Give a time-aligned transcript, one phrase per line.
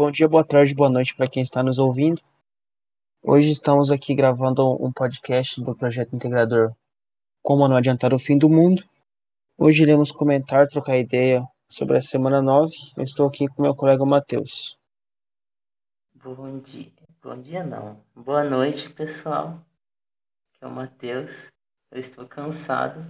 [0.00, 2.22] Bom dia, boa tarde, boa noite para quem está nos ouvindo.
[3.22, 6.74] Hoje estamos aqui gravando um podcast do projeto integrador
[7.42, 8.82] Como Não Adiantar o Fim do Mundo.
[9.58, 12.74] Hoje iremos comentar, trocar ideia sobre a semana 9.
[12.96, 14.78] Eu estou aqui com meu colega Matheus.
[16.14, 16.90] Bom dia.
[17.22, 18.02] Bom dia não.
[18.16, 19.62] Boa noite, pessoal.
[20.48, 21.48] Aqui é o Matheus.
[21.90, 23.04] Eu estou cansado,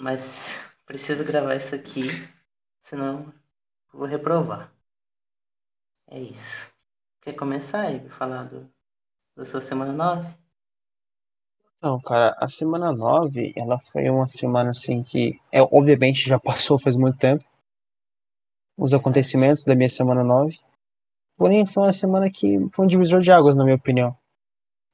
[0.00, 2.08] mas preciso gravar isso aqui,
[2.80, 3.32] senão
[3.92, 4.72] vou reprovar.
[6.10, 6.72] É isso.
[7.22, 8.68] Quer começar aí, falar do,
[9.36, 10.28] da sua semana 9?
[11.76, 16.80] Então, cara, a semana 9, ela foi uma semana assim que, é, obviamente, já passou
[16.80, 17.44] faz muito tempo.
[18.76, 20.58] Os acontecimentos da minha semana 9.
[21.36, 24.16] Porém, foi uma semana que foi um divisor de águas, na minha opinião.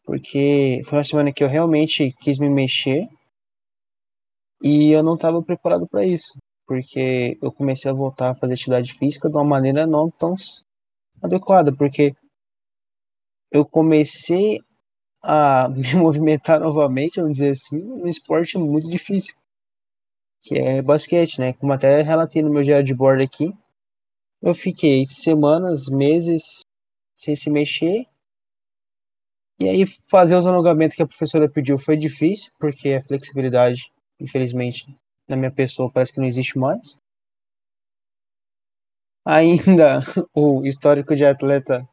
[0.05, 3.09] Porque foi uma semana que eu realmente quis me mexer
[4.62, 6.39] e eu não estava preparado para isso.
[6.67, 10.37] Porque eu comecei a voltar a fazer atividade física de uma maneira não tão
[11.23, 12.15] adequada, porque
[13.51, 14.61] eu comecei
[15.22, 19.34] a me movimentar novamente, vamos dizer assim, num esporte muito difícil,
[20.42, 21.53] que é basquete, né?
[21.55, 23.53] Como até relatei no meu diário de bordo aqui,
[24.42, 26.61] eu fiquei semanas, meses
[27.17, 28.06] sem se mexer,
[29.59, 34.94] e aí fazer os alongamentos que a professora pediu foi difícil, porque a flexibilidade, infelizmente,
[35.27, 36.98] na minha pessoa parece que não existe mais.
[39.27, 39.98] Ainda
[40.32, 41.84] o histórico de atleta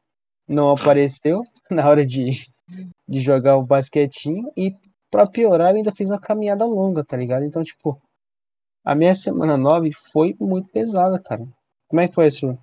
[0.47, 2.45] não apareceu na hora de,
[3.07, 4.75] de jogar o basquetinho e
[5.09, 7.43] para piorar eu ainda fiz uma caminhada longa, tá ligado?
[7.43, 7.99] Então, tipo,
[8.85, 11.43] a minha semana 9 foi muito pesada, cara.
[11.87, 12.59] Como é que foi a sua?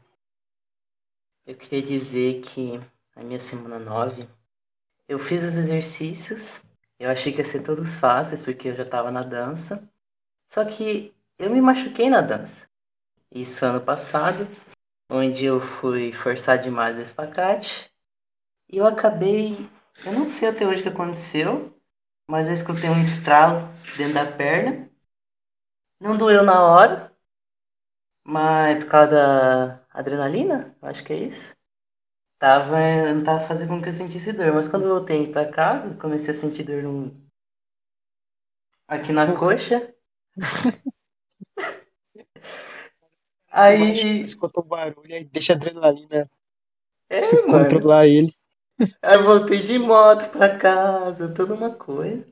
[1.44, 2.80] Eu queria dizer que
[3.16, 4.28] a minha semana 9,
[5.08, 6.62] eu fiz os exercícios,
[6.96, 9.82] eu achei que ia ser todos fáceis, porque eu já tava na dança,
[10.46, 12.69] só que eu me machuquei na dança.
[13.33, 14.47] Isso ano passado,
[15.11, 17.91] onde eu fui forçar demais o espacate.
[18.70, 19.69] E eu acabei.
[20.06, 21.75] Eu não sei até hoje o que aconteceu,
[22.28, 24.88] mas eu escutei um estralo dentro da perna.
[26.00, 27.12] Não doeu na hora,
[28.25, 31.54] mas por causa da adrenalina, acho que é isso.
[32.38, 32.77] Tava,
[33.15, 36.31] não tava fazendo com que eu sentisse dor, mas quando eu voltei para casa, comecei
[36.33, 37.15] a sentir dor no...
[38.88, 39.94] aqui na coxa.
[43.50, 44.22] Aí.
[44.22, 46.31] Escuta o barulho e deixa a adrenalina
[47.09, 47.65] é, se mano.
[47.65, 48.33] controlar ele.
[49.03, 52.25] Aí voltei de moto pra casa, toda uma coisa.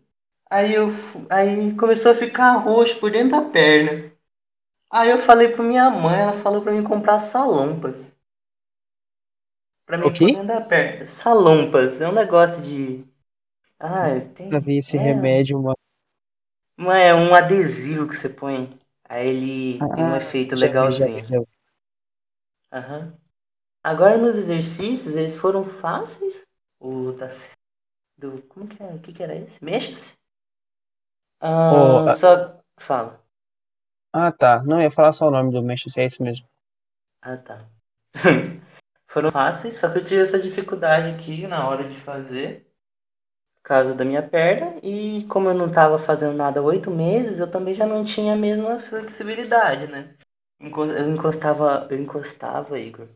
[0.50, 0.88] Aí eu
[1.28, 4.10] aí começou a ficar roxo por dentro da perna.
[4.90, 8.16] Aí eu falei pra minha mãe, ela falou pra mim comprar salompas.
[9.86, 10.26] Pra mim O quê?
[10.26, 11.06] pôr dentro da perna.
[11.06, 13.04] Salompas, é um negócio de.
[13.78, 14.50] Ah, tem.
[14.60, 15.76] Ver esse é, remédio, mano.
[16.78, 18.70] Não é um adesivo que você põe.
[19.08, 21.24] Aí ele tem um Ah, efeito já legalzinho.
[21.28, 21.40] já.
[22.72, 23.16] Aham.
[23.84, 26.46] Agora nos exercícios, eles foram fáceis.
[26.80, 27.28] O da,
[28.18, 28.42] do.
[28.42, 28.94] Como que é?
[28.94, 29.64] O que, que era esse?
[29.64, 30.18] Mexa-se?
[31.42, 32.60] Oh, Ah, ah, só.
[32.78, 33.20] Fala.
[34.12, 34.62] ah, tá.
[34.64, 36.46] Não, ia falar só o nome do Manchester, é isso mesmo.
[37.22, 37.68] Ah, tá.
[39.08, 42.67] Foram fáceis, só que eu tive essa dificuldade aqui na hora de fazer.
[43.68, 44.76] Causa da minha perna.
[44.82, 48.32] E como eu não estava fazendo nada há oito meses, eu também já não tinha
[48.32, 50.16] a mesma flexibilidade, né?
[50.60, 53.08] Eu encostava, eu encostava, Igor.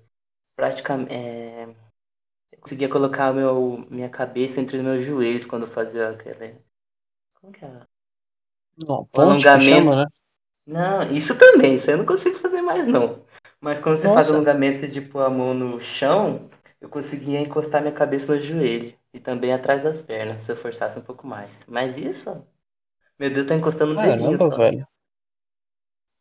[0.57, 1.13] Praticamente.
[1.15, 1.65] é,
[2.53, 6.57] Eu conseguia colocar meu, minha cabeça entre os meus joelhos quando eu fazia aquele.
[7.35, 7.87] Como que é?
[8.77, 9.61] Não, alongamento.
[9.61, 10.05] chama, né?
[10.67, 13.25] Não, isso também, isso eu não consigo fazer mais não.
[13.61, 17.83] Mas quando você faz Nossa, alongamento de pôr a mão no chão, eu conseguia encostar
[17.83, 21.65] minha cabeça no joelho e também atrás das pernas, se eu forçasse um pouco mais.
[21.67, 22.47] Mas isso,
[23.19, 24.89] meu Deus tá encostando no dedinho caramba, velho.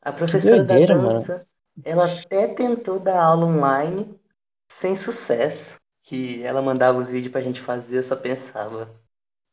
[0.02, 1.09] A professora da doideira, mano.
[1.09, 1.47] dança,
[1.84, 4.19] ela até tentou dar aula online
[4.72, 5.79] sem sucesso.
[6.03, 8.90] Que ela mandava os vídeos pra gente fazer, eu só pensava,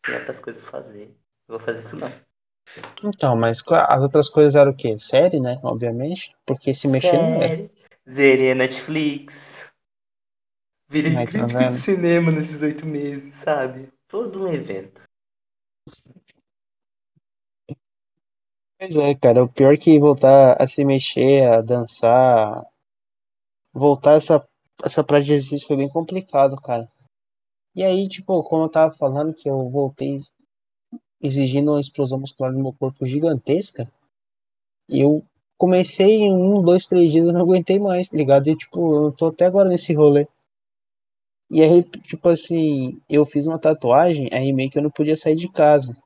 [0.02, 1.14] tem outras coisas pra fazer.
[1.46, 2.10] Não vou fazer isso não.
[3.04, 4.98] Então, mas as outras coisas eram o quê?
[4.98, 5.58] Série, né?
[5.62, 6.34] Obviamente.
[6.44, 7.48] Porque se mexer não é.
[7.48, 7.70] Sério.
[8.10, 9.57] Zerei Netflix.
[10.88, 11.76] Virei tá crítico de vendo?
[11.76, 13.92] cinema nesses oito meses, sabe?
[14.08, 15.02] Todo um evento.
[18.78, 19.44] Pois é, cara.
[19.44, 22.64] O pior que voltar a se mexer, a dançar,
[23.72, 24.46] voltar essa,
[24.82, 26.90] essa prática de exercício foi bem complicado, cara.
[27.74, 30.20] E aí, tipo, como eu tava falando que eu voltei
[31.20, 33.90] exigindo uma explosão muscular no meu corpo gigantesca,
[34.88, 35.22] eu
[35.58, 38.48] comecei em um, dois, três dias eu não aguentei mais, tá ligado?
[38.48, 40.26] E, tipo, eu tô até agora nesse rolê.
[41.50, 45.34] E aí, tipo assim, eu fiz uma tatuagem, aí meio que eu não podia sair
[45.34, 45.96] de casa.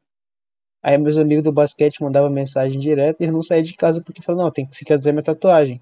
[0.82, 4.22] Aí meus amigos do basquete mandavam mensagem direto e eu não saí de casa porque
[4.22, 5.80] falaram, não, tem que dizer minha tatuagem.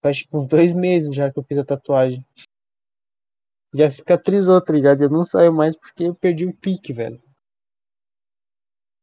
[0.00, 2.24] Faz tipo uns dois meses já que eu fiz a tatuagem.
[3.74, 5.02] Já cicatrizou, tá ligado?
[5.02, 7.20] Eu não saio mais porque eu perdi o pique, velho.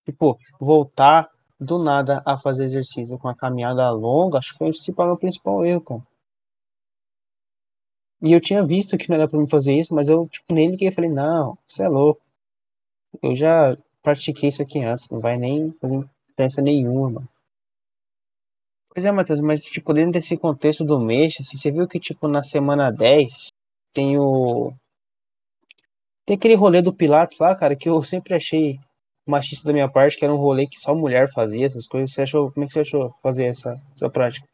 [0.06, 1.30] Tipo, voltar
[1.60, 5.66] do nada a fazer exercício com a caminhada longa, acho que foi o meu principal
[5.66, 6.09] erro, cara.
[8.22, 10.70] E eu tinha visto que não era pra mim fazer isso, mas eu, tipo, nem
[10.70, 12.22] liguei e falei, não, você é louco.
[13.24, 17.28] Eu já pratiquei isso aqui antes, não vai nem fazer diferença nenhuma.
[18.90, 22.28] Pois é, Matheus, mas, tipo, dentro desse contexto do mês, assim, você viu que, tipo,
[22.28, 23.48] na semana 10
[23.94, 24.74] tem o.
[26.26, 28.80] Tem aquele rolê do Pilates lá, cara, que eu sempre achei
[29.26, 32.12] machista da minha parte, que era um rolê que só mulher fazia, essas coisas.
[32.12, 34.48] Você achou, como é que você achou fazer essa, essa prática?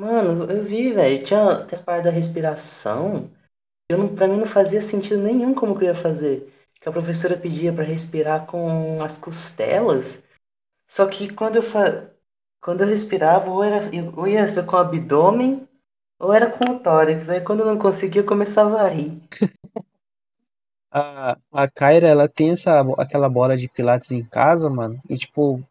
[0.00, 1.22] Mano, eu vi, velho.
[1.22, 3.30] Tinha as partes da respiração.
[3.86, 6.50] Eu não, pra mim não fazia sentido nenhum como que eu ia fazer.
[6.80, 10.24] Que a professora pedia para respirar com as costelas.
[10.88, 12.10] Só que quando eu, fa...
[12.62, 13.80] quando eu respirava, ou, era...
[14.16, 15.68] ou ia com o abdômen,
[16.18, 17.28] ou era com o tórax.
[17.28, 19.20] Aí quando eu não conseguia, eu começava a rir.
[20.92, 25.00] A, a Kyra, ela tem essa, aquela bola de pilates em casa, mano.
[25.08, 25.62] E, tipo,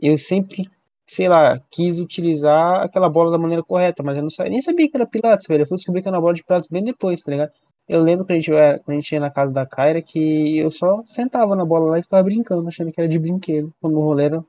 [0.00, 0.70] eu sempre,
[1.10, 4.88] sei lá, quis utilizar aquela bola da maneira correta, mas eu não sabia, nem sabia
[4.88, 5.62] que era pilates, velho.
[5.62, 7.52] Eu fui descobrir que era bola de pilates bem depois, tá ligado?
[7.88, 10.70] Eu lembro que a gente, quando a gente ia na casa da Kyra que eu
[10.70, 13.74] só sentava na bola lá e ficava brincando, achando que era de brinquedo.
[13.80, 14.44] Quando o rolê era,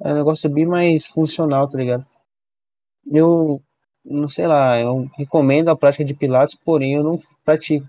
[0.00, 2.06] era um negócio bem mais funcional, tá ligado?
[3.12, 3.60] Eu,
[4.02, 7.86] não sei lá, eu recomendo a prática de pilates, porém eu não pratico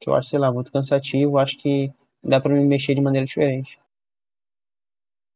[0.00, 1.92] que eu acho, sei lá, muito cansativo, acho que
[2.24, 3.78] dá para me mexer de maneira diferente.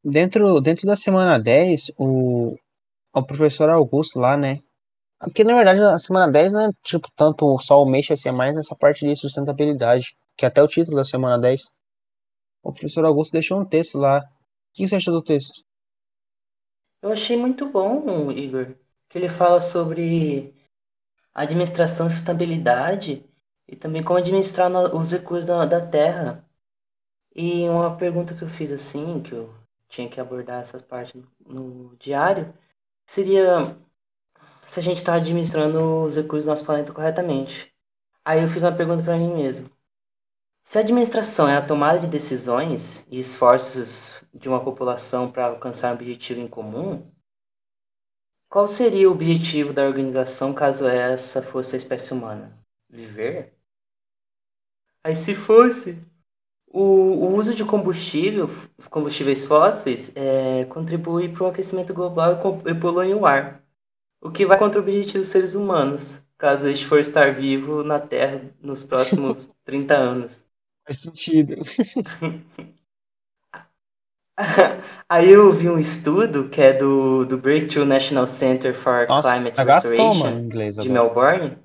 [0.07, 2.55] Dentro, dentro da semana 10, o,
[3.11, 4.59] o professor Augusto lá, né?
[5.19, 8.31] Porque na verdade a semana 10 não é tipo tanto só o mês, assim, é
[8.31, 11.73] mais essa parte de sustentabilidade, que é até o título da semana 10.
[12.61, 14.19] O professor Augusto deixou um texto lá.
[14.19, 14.23] O
[14.73, 15.63] que você achou do texto?
[17.01, 18.75] Eu achei muito bom, Igor,
[19.09, 20.53] que ele fala sobre
[21.33, 23.25] administração e sustentabilidade
[23.67, 26.47] e também como administrar os recursos da, da terra.
[27.35, 31.95] E uma pergunta que eu fiz assim, que eu tinha que abordar essa parte no
[31.97, 32.53] diário,
[33.05, 33.77] seria
[34.65, 37.73] se a gente está administrando os recursos do nosso planeta corretamente.
[38.23, 39.69] Aí eu fiz uma pergunta para mim mesmo.
[40.63, 45.91] Se a administração é a tomada de decisões e esforços de uma população para alcançar
[45.91, 47.07] um objetivo em comum,
[48.49, 52.57] qual seria o objetivo da organização caso essa fosse a espécie humana?
[52.89, 53.53] Viver?
[55.03, 56.03] Aí se fosse,
[56.75, 58.49] o, o uso de combustível,
[58.89, 63.63] combustíveis fósseis, é, contribui para o aquecimento global e, e polui o ar,
[64.21, 67.97] o que vai contra o objetivo dos seres humanos, caso este for estar vivo na
[67.97, 70.45] Terra nos próximos 30 anos.
[70.85, 71.55] Faz sentido.
[75.07, 79.55] Aí eu vi um estudo que é do, do Breakthrough National Center for Nossa, Climate
[79.63, 81.37] gastou, Restoration mano, inglês de agora.
[81.37, 81.57] Melbourne.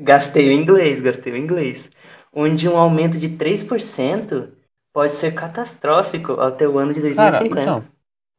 [0.00, 1.92] Gastei o inglês, gastei o inglês.
[2.32, 4.52] Onde um aumento de 3%
[4.92, 7.54] pode ser catastrófico até o ano de 2050.
[7.54, 7.88] Cara, então,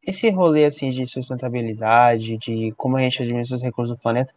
[0.02, 4.34] esse rolê assim de sustentabilidade, de como a gente administra os recursos do planeta,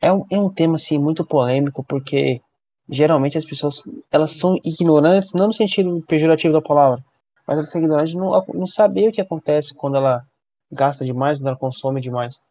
[0.00, 2.40] é um, é um tema assim muito polêmico porque
[2.88, 7.04] geralmente as pessoas elas são ignorantes, não no sentido pejorativo da palavra,
[7.46, 10.24] mas elas são ignorantes não, não saber o que acontece quando ela
[10.70, 12.42] gasta demais, quando ela consome demais.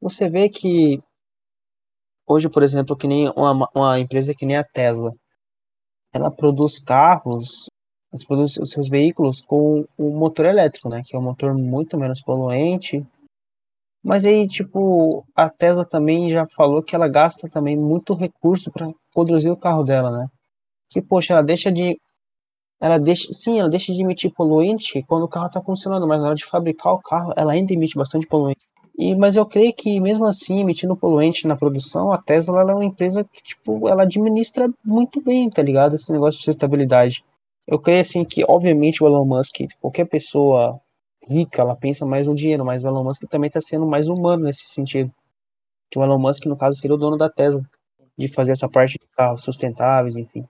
[0.00, 1.02] Você vê que
[2.26, 5.12] hoje, por exemplo, que nem uma, uma empresa que nem a Tesla,
[6.16, 7.68] ela produz carros,
[8.12, 11.98] ela produz os seus veículos com o motor elétrico, né, que é um motor muito
[11.98, 13.06] menos poluente.
[14.02, 18.88] Mas aí, tipo, a Tesla também já falou que ela gasta também muito recurso para
[19.12, 20.28] produzir o carro dela, né?
[20.92, 21.98] Que, poxa, ela deixa de
[22.80, 26.26] ela deixa, sim, ela deixa de emitir poluente quando o carro está funcionando, mas na
[26.26, 28.60] hora de fabricar o carro, ela ainda emite bastante poluente.
[28.98, 32.84] E, mas eu creio que mesmo assim, emitindo poluente na produção, a Tesla é uma
[32.84, 35.96] empresa que, tipo, ela administra muito bem, tá ligado?
[35.96, 37.22] Esse negócio de sustentabilidade.
[37.66, 40.80] Eu creio, assim, que, obviamente, o Elon Musk, qualquer pessoa
[41.28, 44.44] rica, ela pensa mais no dinheiro, mas o Elon Musk também está sendo mais humano
[44.44, 45.12] nesse sentido.
[45.90, 47.62] Que o Elon Musk, no caso, seria o dono da Tesla,
[48.16, 50.46] de fazer essa parte de carros sustentáveis, enfim.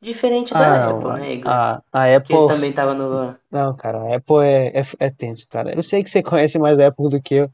[0.00, 1.50] Diferente da ah, Apple, né, Igor?
[1.50, 2.36] A, a Apple.
[2.36, 3.34] Ele também tava no.
[3.50, 5.74] Não, cara, a Apple é, é, é tenso, cara.
[5.74, 7.50] Eu sei que você conhece mais a Apple do que eu,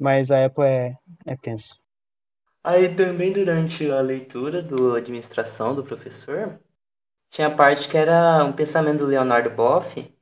[0.00, 1.78] mas a Apple é, é tenso.
[2.64, 6.58] Aí também durante a leitura do administração do professor,
[7.30, 10.12] tinha a parte que era um pensamento do Leonardo Boff,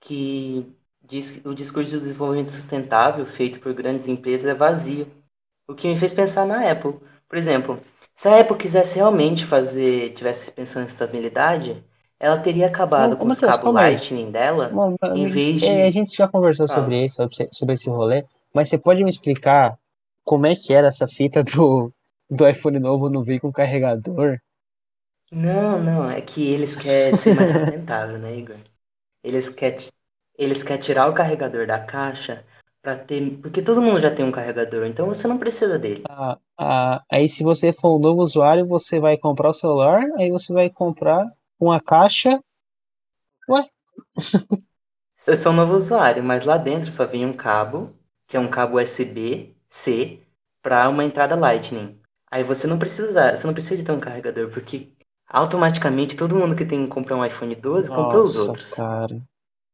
[0.00, 0.66] que
[1.02, 5.06] diz que o discurso do desenvolvimento sustentável feito por grandes empresas é vazio.
[5.66, 6.94] O que me fez pensar na Apple.
[7.28, 7.80] Por exemplo,
[8.14, 11.82] se a Apple quisesse realmente fazer, tivesse pensando em estabilidade,
[12.20, 14.70] ela teria acabado com os cabos Lightning dela,
[15.14, 15.66] em vez de...
[15.66, 17.16] É, a gente já conversou sobre isso,
[17.50, 19.78] sobre esse rolê, mas você pode me explicar
[20.24, 21.92] como é que era essa fita do,
[22.30, 24.38] do iPhone novo não veio com carregador.
[25.30, 28.56] Não, não, é que eles querem ser mais sustentável, né, Igor?
[29.24, 29.78] Eles querem,
[30.36, 32.44] eles querem tirar o carregador da caixa
[32.82, 33.38] para ter.
[33.40, 36.02] Porque todo mundo já tem um carregador, então você não precisa dele.
[36.08, 40.30] Ah, ah, aí se você for um novo usuário, você vai comprar o celular, aí
[40.30, 41.26] você vai comprar
[41.58, 42.42] uma caixa.
[43.48, 43.68] Ué?
[45.26, 47.94] Eu sou um novo usuário, mas lá dentro só vem um cabo,
[48.32, 50.20] que é um cabo USB-C,
[50.62, 51.98] para uma entrada Lightning.
[52.30, 54.88] Aí você não precisa usar, você não precisa de ter um carregador, porque
[55.28, 58.70] automaticamente todo mundo que tem comprar um iPhone 12 comprou os Nossa, outros.
[58.72, 59.20] cara.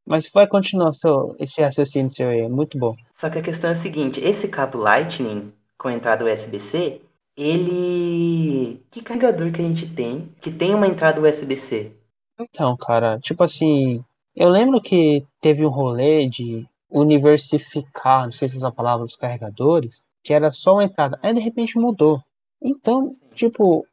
[0.05, 2.97] Mas vai continuar seu, esse raciocínio seu aí, é muito bom.
[3.15, 7.00] Só que a questão é a seguinte, esse cabo Lightning com entrada USB-C,
[7.37, 11.93] ele que carregador que a gente tem que tem uma entrada USB-C?
[12.41, 18.57] Então, cara, tipo assim, eu lembro que teve um rolê de universificar, não sei se
[18.57, 21.18] usa a palavra, os carregadores, que era só uma entrada.
[21.23, 22.23] Aí de repente mudou.
[22.62, 23.87] Então, tipo,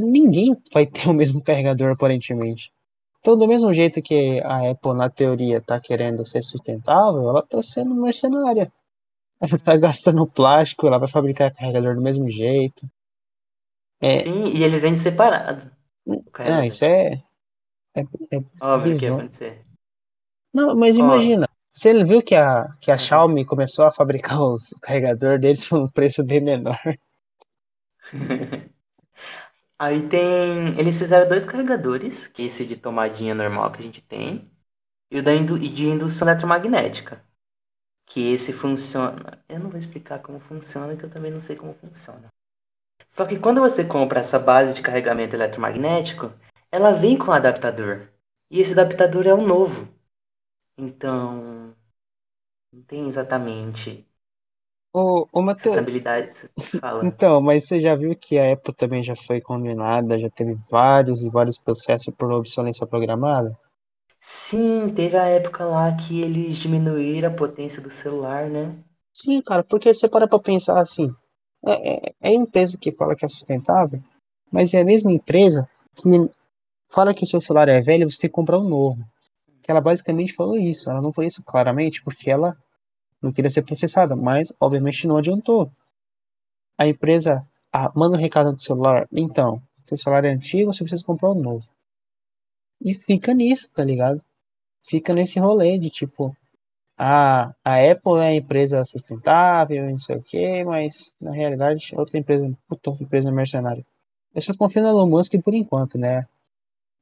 [0.00, 2.72] ninguém vai ter o mesmo carregador aparentemente.
[3.20, 7.62] Então, do mesmo jeito que a Apple, na teoria, tá querendo ser sustentável, ela tá
[7.62, 8.70] sendo mercenária.
[9.40, 12.86] Ela tá gastando plástico, ela vai fabricar carregador do mesmo jeito.
[14.00, 15.70] É, Sim, e eles vendem separado.
[16.04, 16.64] O ah, carregador.
[16.64, 17.22] isso é,
[17.96, 19.64] é, é Óbvio que ia acontecer.
[20.52, 22.98] Não, mas Ó, imagina, você viu que a, que a uhum.
[22.98, 26.78] Xiaomi começou a fabricar os carregadores deles por um preço bem menor.
[29.78, 30.78] Aí tem.
[30.78, 34.48] Eles fizeram dois carregadores, que é esse de tomadinha normal que a gente tem,
[35.10, 35.56] e o da indu...
[35.58, 37.24] e de indução eletromagnética.
[38.06, 39.42] Que esse funciona.
[39.48, 42.28] Eu não vou explicar como funciona, que eu também não sei como funciona.
[43.08, 46.32] Só que quando você compra essa base de carregamento eletromagnético,
[46.70, 48.08] ela vem com um adaptador.
[48.50, 49.88] E esse adaptador é o novo.
[50.76, 51.63] Então.
[52.74, 54.04] Não tem exatamente
[54.92, 55.76] Ô, ô Matheus,
[57.02, 61.22] então, mas você já viu que a Apple também já foi condenada, já teve vários
[61.22, 63.56] e vários processos por obsolescência programada?
[64.20, 68.74] Sim, teve a época lá que eles diminuíram a potência do celular, né?
[69.12, 71.14] Sim, cara, porque você para pra pensar assim,
[71.64, 74.02] é, é, é a empresa que fala que é sustentável,
[74.50, 76.08] mas é a mesma empresa que
[76.88, 79.04] fala que o seu celular é velho você tem que comprar um novo.
[79.64, 82.54] Que ela basicamente falou isso, ela não falou isso claramente porque ela
[83.20, 85.72] não queria ser processada, mas obviamente não adiantou.
[86.76, 87.42] A empresa
[87.72, 91.40] ah, manda um recado no celular, então, seu celular é antigo, você precisa comprar um
[91.40, 91.66] novo.
[92.78, 94.20] E fica nisso, tá ligado?
[94.86, 96.36] Fica nesse rolê de tipo,
[96.98, 102.18] ah, a Apple é a empresa sustentável, não sei o que, mas na realidade outra
[102.18, 103.84] empresa, puta, empresa mercenária.
[104.34, 106.26] Eu só confio no Elon Musk por enquanto, né?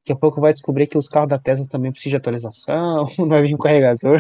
[0.02, 3.28] Daqui a pouco vai descobrir que os carros da Tesla também precisam de atualização, não
[3.28, 4.18] vai vir um carregador.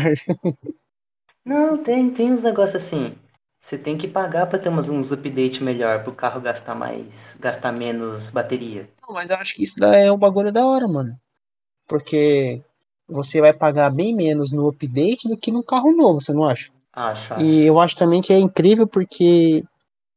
[1.44, 3.14] Não, tem, tem uns negócios assim.
[3.58, 7.72] Você tem que pagar pra ter uns, uns updates melhor pro carro gastar mais, gastar
[7.72, 8.88] menos bateria.
[9.06, 11.16] Não, mas eu acho que isso é um bagulho da hora, mano.
[11.86, 12.60] Porque
[13.08, 16.72] você vai pagar bem menos no update do que no carro novo, você não acha?
[16.92, 19.64] Acho, E eu acho também que é incrível porque,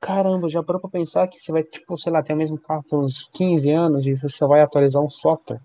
[0.07, 2.83] caramba, já parou pra pensar que você vai, tipo, sei lá, ter o mesmo carro
[2.89, 5.62] por uns 15 anos e você só vai atualizar um software.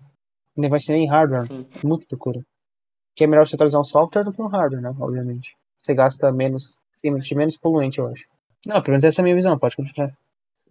[0.55, 1.47] Não vai ser nem hardware.
[1.47, 1.67] Sim.
[1.83, 2.41] Muito procura.
[3.15, 4.95] Que é melhor você atualizar um software do que um hardware, né?
[4.99, 5.55] Obviamente.
[5.77, 8.25] Você gasta menos, sim, menos poluente, eu acho.
[8.65, 10.13] Não, pelo menos essa é a minha visão, pode continuar.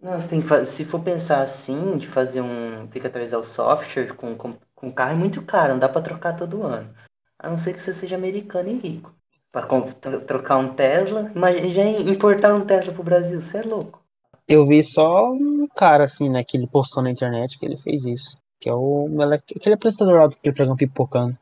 [0.01, 2.87] Não, você tem que fa- se for pensar assim, de fazer um.
[2.87, 6.01] ter que atualizar o software com, com, com carro é muito caro, não dá pra
[6.01, 6.93] trocar todo ano.
[7.39, 9.15] A não ser que você seja americano e rico.
[9.51, 14.01] Tro- trocar um Tesla, imagina já importar um Tesla pro Brasil, você é louco.
[14.47, 18.05] Eu vi só um cara, assim, né, que ele postou na internet que ele fez
[18.05, 18.37] isso.
[18.59, 21.37] Que é o aquele apresentador lá do programa Pipocando.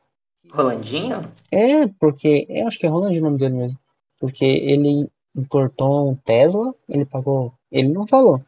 [0.52, 1.32] Rolandinho?
[1.52, 3.80] É, porque, eu acho que é Roland o nome dele mesmo.
[4.20, 8.42] Porque ele importou um Tesla, ele pagou, ele não falou.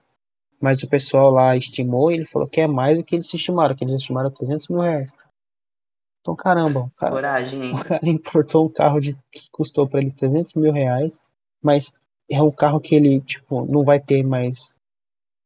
[0.59, 3.75] Mas o pessoal lá estimou e ele falou que é mais do que eles estimaram,
[3.75, 5.15] que eles estimaram 300 mil reais.
[6.21, 7.73] Então, caramba, o cara, Coragem, hein?
[7.75, 11.21] o cara importou um carro de, que custou pra ele 300 mil reais,
[11.61, 11.93] mas
[12.29, 14.77] é um carro que ele, tipo, não vai ter mais.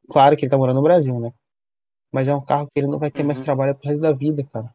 [0.10, 1.34] Claro que ele tá morando no Brasil, né?
[2.12, 3.46] Mas é um carro que ele não vai ter mais Uhum.
[3.46, 4.74] trabalho pro resto da vida, cara.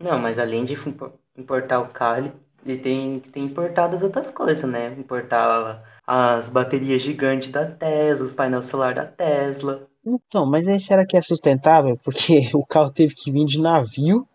[0.00, 2.32] Não, mas além de impo- importar o carro, ele,
[2.64, 4.88] ele tem, tem importado as outras coisas, né?
[4.98, 9.86] Importar as baterias gigantes da Tesla, os painéis solar da Tesla.
[10.04, 11.96] Então, mas aí será que é sustentável?
[12.02, 14.26] Porque o carro teve que vir de navio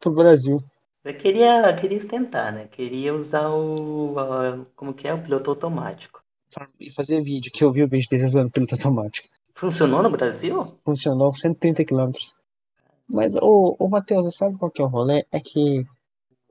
[0.00, 0.62] pro Brasil.
[1.04, 2.66] Eu queria, queria tentar, né?
[2.68, 4.18] Queria usar o.
[4.18, 5.14] a- como que é?
[5.14, 6.22] O piloto automático.
[6.80, 9.28] E fazer vídeo, que eu vi o vídeo dele usando piloto automático.
[9.54, 10.74] Funcionou no Brasil?
[10.84, 12.36] Funcionou 130 km.
[13.08, 15.24] Mas, ô, ô Matheus, você sabe qual que é o rolê?
[15.32, 15.84] É que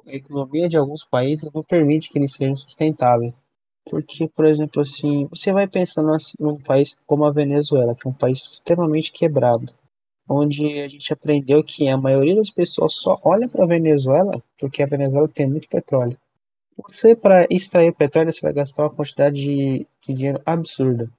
[0.06, 3.34] a economia de alguns países não permite que eles sejam sustentáveis.
[3.90, 8.14] Porque, por exemplo, assim, você vai pensando num país como a Venezuela, que é um
[8.14, 9.74] país extremamente quebrado,
[10.28, 14.84] onde a gente aprendeu que a maioria das pessoas só olha para a Venezuela porque
[14.84, 16.18] a Venezuela tem muito petróleo.
[16.88, 21.10] Você, para extrair petróleo, você vai gastar uma quantidade de, de dinheiro absurda.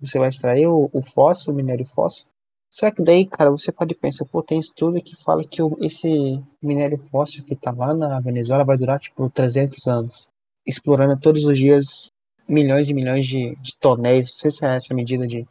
[0.00, 2.30] Você vai extrair o, o o minério fósforo.
[2.72, 6.40] Só que daí, cara, você pode pensar, pô, tem estudo que fala que o, esse
[6.62, 10.30] minério fóssil que tá lá na Venezuela vai durar, tipo, 300 anos.
[10.64, 12.06] Explorando todos os dias
[12.48, 15.46] milhões e milhões de, de tonéis, não sei se é essa medida de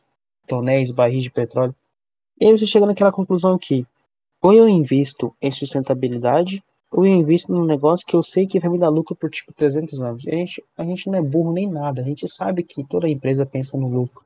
[0.48, 1.76] tonéis, barris de petróleo.
[2.40, 3.86] E aí você chega naquela conclusão que
[4.42, 8.70] ou eu invisto em sustentabilidade, ou eu invisto num negócio que eu sei que vai
[8.70, 10.28] me dar lucro por tipo 300 anos.
[10.28, 13.46] A gente, a gente não é burro nem nada, a gente sabe que toda empresa
[13.46, 14.24] pensa no lucro.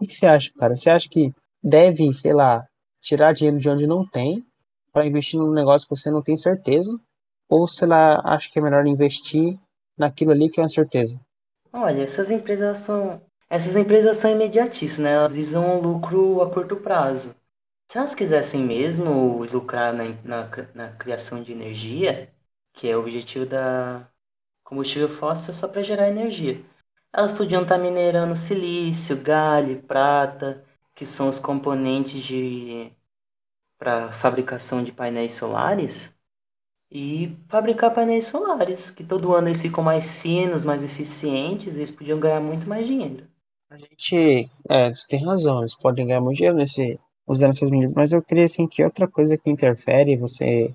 [0.00, 0.76] O que você acha, cara?
[0.76, 2.66] Você acha que deve, sei lá,
[3.00, 4.44] tirar dinheiro de onde não tem
[4.92, 6.98] para investir num negócio que você não tem certeza?
[7.48, 9.58] Ou, sei lá, acha que é melhor investir
[9.96, 11.18] naquilo ali que é uma certeza?
[11.72, 13.20] Olha, essas empresas são.
[13.48, 15.12] Essas empresas são imediatistas, né?
[15.12, 17.34] Elas visam o lucro a curto prazo.
[17.88, 22.32] Se elas quisessem mesmo lucrar na, na, na criação de energia,
[22.72, 24.08] que é o objetivo da
[24.64, 26.64] combustível fóssil, é só para gerar energia.
[27.12, 30.64] Elas podiam estar minerando silício, galho, prata,
[30.94, 32.92] que são os componentes de
[33.78, 36.12] para fabricação de painéis solares,
[36.90, 41.90] e fabricar painéis solares, que todo ano eles ficam mais finos, mais eficientes, e eles
[41.90, 43.26] podiam ganhar muito mais dinheiro.
[43.68, 47.94] A gente, é, você tem razão, eles podem ganhar muito dinheiro nesse, usando essas medidas,
[47.94, 50.74] mas eu creio assim que outra coisa que interfere você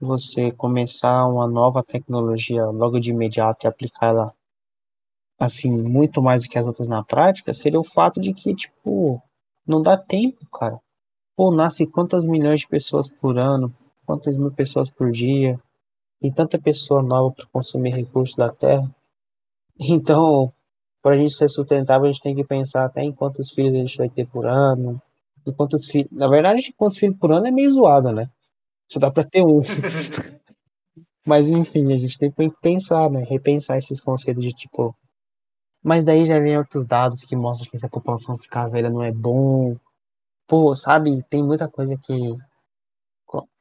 [0.00, 4.34] você começar uma nova tecnologia logo de imediato e aplicar ela
[5.38, 9.20] assim muito mais do que as outras na prática, seria o fato de que tipo
[9.66, 10.80] não dá tempo, cara.
[11.36, 13.72] Pô, nasce quantas milhões de pessoas por ano,
[14.06, 15.60] quantas mil pessoas por dia,
[16.22, 18.88] e tanta pessoa nova para consumir recursos da terra.
[19.80, 20.52] Então,
[21.00, 23.76] para a gente ser sustentável, a gente tem que pensar até em quantos filhos a
[23.76, 25.00] gente vai ter por ano,
[25.46, 26.10] e quantos filhos.
[26.12, 28.30] Na verdade, quantos filhos por ano é meio zoado, né?
[28.90, 29.60] Só dá para ter um.
[31.26, 33.22] Mas enfim, a gente tem que pensar, né?
[33.22, 34.94] Repensar esses conceitos de tipo.
[35.82, 39.02] Mas daí já vem outros dados que mostram que se a população ficar velha não
[39.02, 39.76] é bom.
[40.46, 41.22] Pô, sabe?
[41.30, 42.36] Tem muita coisa que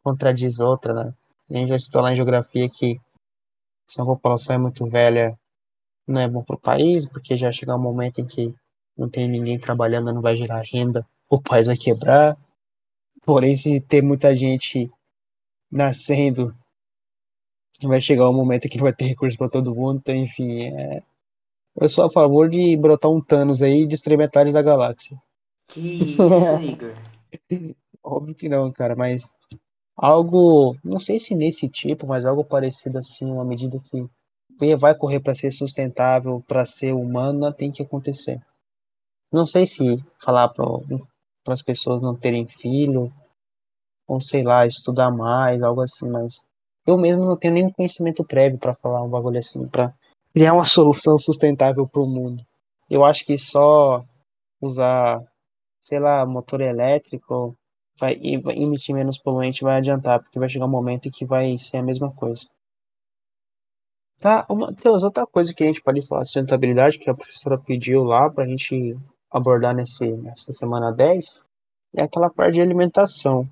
[0.03, 1.13] contradiz outra, né?
[1.49, 2.99] A gente já estudou lá em geografia que
[3.85, 5.37] se a população é muito velha,
[6.07, 8.53] não é bom para o país, porque já chega um momento em que
[8.97, 12.37] não tem ninguém trabalhando, não vai gerar renda, o país vai quebrar.
[13.23, 14.89] Porém, se ter muita gente
[15.71, 16.55] nascendo,
[17.83, 19.99] vai chegar um momento que não vai ter recurso para todo mundo.
[19.99, 21.03] Então, enfim, é...
[21.75, 25.17] eu sou a favor de brotar um Thanos aí e destruir metade da galáxia.
[25.67, 26.21] Que isso,
[26.63, 26.93] Igor?
[28.01, 29.35] Óbvio que não, cara, mas
[29.95, 35.19] algo, não sei se nesse tipo, mas algo parecido assim, uma medida que vai correr
[35.19, 38.41] para ser sustentável, para ser humana, tem que acontecer.
[39.31, 40.65] Não sei se falar para
[41.53, 43.11] as pessoas não terem filho,
[44.07, 46.43] ou sei lá, estudar mais, algo assim, mas
[46.85, 49.93] eu mesmo não tenho nenhum conhecimento prévio para falar um bagulho assim, para
[50.33, 52.43] criar uma solução sustentável para o mundo.
[52.89, 54.05] Eu acho que só
[54.61, 55.21] usar,
[55.81, 57.55] sei lá, motor elétrico
[57.99, 61.57] vai, vai emitir menos poluente vai adiantar, porque vai chegar um momento em que vai
[61.57, 62.45] ser a mesma coisa.
[64.19, 67.57] Tá, uma, Deus, outra coisa que a gente pode falar de sustentabilidade, que a professora
[67.57, 68.97] pediu lá para a gente
[69.31, 71.43] abordar nesse, nessa semana 10,
[71.95, 73.47] é aquela parte de alimentação,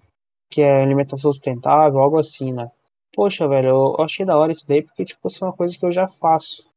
[0.49, 2.69] que é alimentação sustentável, algo assim, né?
[3.13, 5.85] Poxa, velho, eu achei da hora isso daí, porque, tipo, isso é uma coisa que
[5.85, 6.69] eu já faço.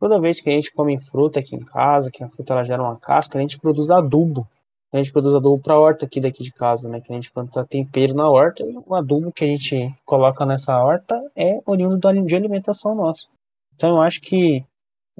[0.00, 2.82] Toda vez que a gente come fruta aqui em casa, que a fruta ela gera
[2.82, 4.46] uma casca, a gente produz adubo.
[4.92, 7.00] A gente produz adubo para horta aqui daqui de casa, né?
[7.00, 10.76] Que a gente planta tempero na horta e o adubo que a gente coloca nessa
[10.82, 13.28] horta é oriundo de alimentação nossa.
[13.74, 14.64] Então eu acho que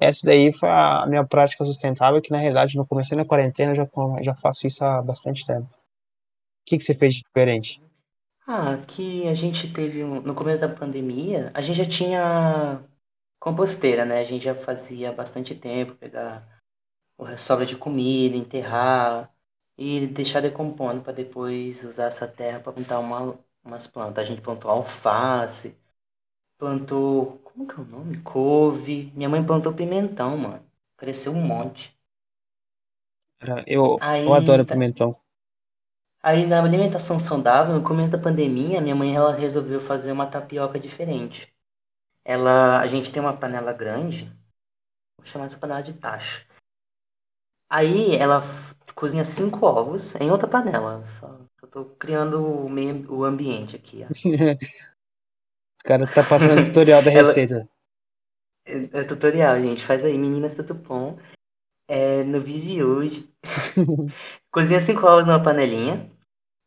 [0.01, 3.89] essa daí foi a minha prática sustentável, que na realidade no começo da quarentena já,
[4.23, 5.67] já faço isso há bastante tempo.
[5.67, 5.71] O
[6.67, 7.81] que, que você fez de diferente?
[8.47, 12.85] Ah, aqui a gente teve, no começo da pandemia, a gente já tinha
[13.41, 14.21] composteira, né?
[14.21, 16.47] A gente já fazia bastante tempo, pegar
[17.39, 19.33] sobra de comida, enterrar
[19.79, 24.25] e deixar decompondo para depois usar essa terra para plantar uma, umas plantas.
[24.25, 25.77] A gente plantou alface,
[26.59, 28.21] plantou, como que é o nome?
[28.23, 29.13] Couve.
[29.15, 30.65] Minha mãe plantou pimentão, mano.
[30.97, 31.97] Cresceu um monte.
[33.67, 35.17] Eu, Aí, eu adoro tá- pimentão.
[36.23, 40.79] Aí na alimentação saudável, no começo da pandemia, minha mãe ela resolveu fazer uma tapioca
[40.79, 41.51] diferente.
[42.25, 44.27] Ela, a gente tem uma panela grande,
[45.19, 46.47] vou chamar essa panela de tacho.
[47.71, 48.43] Aí ela
[48.95, 51.05] cozinha cinco ovos em outra panela.
[51.07, 54.05] Só, só tô criando o, meio, o ambiente aqui,
[55.87, 57.69] cara tá passando tutorial da Ela, receita.
[58.65, 59.85] É, é tutorial, gente.
[59.85, 61.17] Faz aí, meninas do Tupom.
[61.89, 63.35] É, no vídeo de hoje,
[64.51, 66.11] cozinha 5 ovos numa panelinha.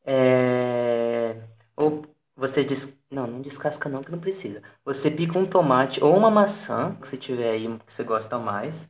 [0.06, 1.36] É,
[1.76, 2.06] ou
[2.36, 2.98] você des...
[3.12, 4.62] Não, não descasca não, que não precisa.
[4.86, 8.90] Você pica um tomate ou uma maçã, que você tiver aí, que você gosta mais.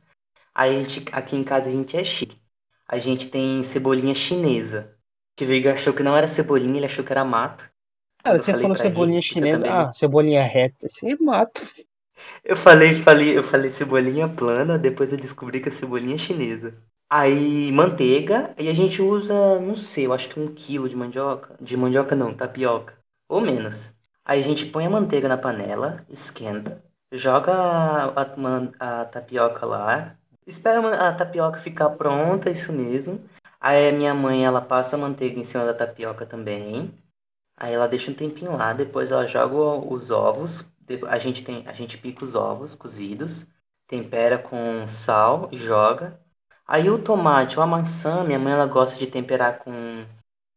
[0.54, 2.40] Aí a gente, aqui em casa a gente é chique.
[2.86, 4.96] A gente tem cebolinha chinesa.
[5.36, 7.69] Que veio achou que não era cebolinha, ele achou que era mato.
[8.22, 9.64] Cara, você falou cebolinha chinesa.
[9.64, 10.88] também Ah, cebolinha reta.
[10.88, 11.62] Você mata.
[12.44, 16.74] Eu falei, falei, eu falei cebolinha plana, depois eu descobri que é cebolinha chinesa.
[17.08, 21.56] Aí manteiga, e a gente usa, não sei, eu acho que um quilo de mandioca.
[21.60, 22.94] De mandioca não, tapioca.
[23.28, 23.94] Ou menos.
[24.24, 30.16] Aí a gente põe a manteiga na panela, esquenta, joga a, a, a tapioca lá,
[30.46, 33.20] espera a tapioca ficar pronta, isso mesmo.
[33.60, 36.94] Aí a minha mãe, ela passa a manteiga em cima da tapioca também.
[37.60, 40.72] Aí ela deixa um tempinho lá, depois ela joga os ovos.
[41.06, 43.46] A gente tem, a gente pica os ovos cozidos,
[43.86, 46.18] tempera com sal, joga.
[46.66, 50.06] Aí o tomate ou a maçã, minha mãe ela gosta de temperar com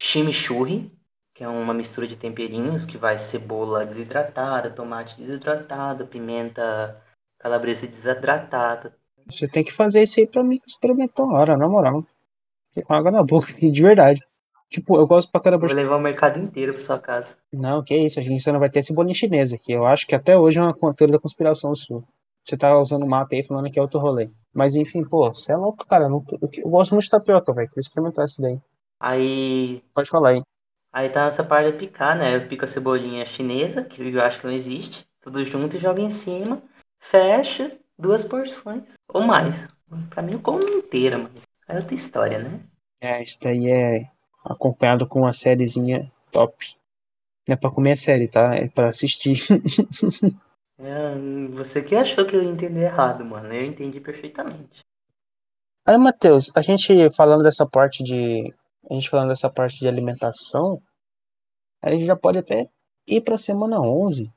[0.01, 0.89] chimichurri,
[1.33, 7.03] que é uma mistura de temperinhos que vai cebola desidratada, tomate desidratado, pimenta
[7.37, 8.95] calabresa desidratada.
[9.27, 12.05] Você tem que fazer isso aí pra mim experimentar uma hora, na moral.
[12.69, 14.21] Fiquei com água na boca, de verdade.
[14.73, 17.37] Tipo, eu gosto pra caramba Vou levar o mercado inteiro pra sua casa.
[17.53, 20.35] Não, que isso, a gente não vai ter cebolinha chinesa, que eu acho que até
[20.35, 22.03] hoje é uma teoria da conspiração sua.
[22.43, 24.31] Você tá usando mata aí falando que é outro rolê.
[24.51, 26.05] Mas enfim, pô, você é louco, cara.
[26.05, 27.69] Eu, não, eu, gosto muito de tapioca, velho.
[27.69, 28.59] Queria experimentar isso daí.
[28.99, 30.41] Aí Pode falar aí.
[30.91, 32.35] Aí tá nessa parte de picar, né?
[32.35, 35.99] Eu pico a cebolinha chinesa, que eu acho que não existe, tudo junto e jogo
[35.99, 36.59] em cima,
[36.99, 39.67] fecha duas porções, ou mais.
[40.09, 42.59] Pra mim eu como inteira, mas é outra história, né?
[42.99, 44.09] É, isso daí é
[44.43, 46.75] acompanhado com uma sériezinha top.
[47.47, 48.55] Não é pra comer a série, tá?
[48.55, 49.37] É pra assistir.
[50.79, 51.15] É,
[51.49, 53.53] você que achou que eu ia entender errado, mano.
[53.53, 54.81] Eu entendi perfeitamente.
[55.85, 58.53] Aí, Matheus, a gente falando dessa parte de.
[58.89, 60.81] A gente falando dessa parte de alimentação,
[61.81, 62.69] a gente já pode até
[63.07, 64.31] ir pra semana 11,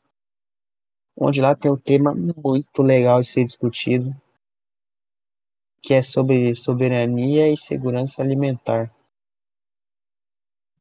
[1.16, 4.14] onde lá tem um tema muito legal de ser discutido,
[5.83, 8.92] que é sobre soberania e segurança alimentar.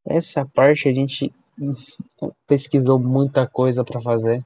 [0.05, 1.33] Essa parte a gente
[2.47, 4.43] pesquisou muita coisa para fazer.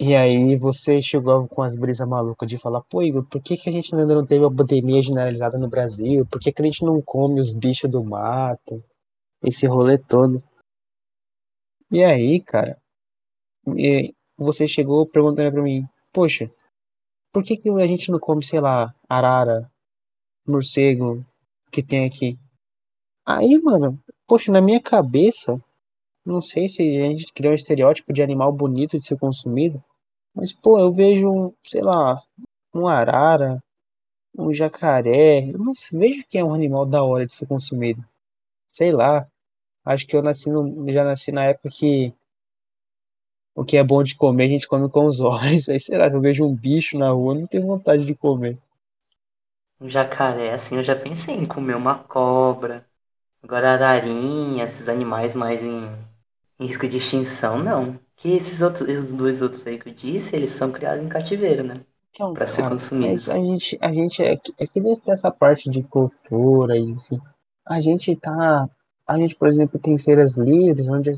[0.00, 3.68] E aí você chegou com as brisas malucas de falar, pô Igor, por que, que
[3.68, 6.24] a gente ainda não teve uma pandemia generalizada no Brasil?
[6.26, 8.82] Por que, que a gente não come os bichos do mato?
[9.42, 10.42] Esse rolê todo.
[11.90, 12.80] E aí, cara,
[13.76, 16.48] e você chegou perguntando pra mim, poxa,
[17.32, 19.70] por que, que a gente não come, sei lá, arara,
[20.46, 21.24] morcego
[21.72, 22.38] que tem aqui?
[23.26, 25.60] Aí, mano, poxa, na minha cabeça,
[26.24, 29.82] não sei se a gente criou um estereótipo de animal bonito de ser consumido,
[30.34, 32.22] mas, pô, eu vejo, um, sei lá,
[32.74, 33.62] um arara,
[34.36, 38.04] um jacaré, eu não vejo que é um animal da hora de ser consumido.
[38.68, 39.26] Sei lá,
[39.84, 42.12] acho que eu nasci no, já nasci na época que
[43.54, 45.68] o que é bom de comer a gente come com os olhos.
[45.68, 48.58] Aí, sei lá, eu vejo um bicho na rua, não tenho vontade de comer.
[49.80, 52.87] Um jacaré, assim, eu já pensei em comer uma cobra.
[53.42, 55.82] Agora ararinha, esses animais mais em,
[56.58, 57.98] em risco de extinção, não.
[58.16, 61.62] Que esses outros, os dois outros aí que eu disse, eles são criados em cativeiro,
[61.62, 61.74] né?
[62.10, 63.28] Então, Pra ser mas consumidos.
[63.28, 67.20] a gente, a gente é que, que dessa parte de cultura, enfim,
[67.66, 68.68] a gente tá,
[69.06, 71.12] a gente, por exemplo, tem feiras livres onde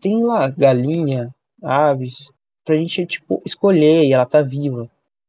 [0.00, 2.32] tem lá galinha, aves,
[2.64, 4.88] pra gente, tipo, escolher e ela tá viva.